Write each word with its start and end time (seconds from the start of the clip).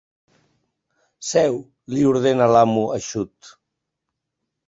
Seu 1.31 1.59
—li 1.93 2.07
ordena 2.13 2.49
l'amo, 2.53 2.85
eixut. 2.97 3.53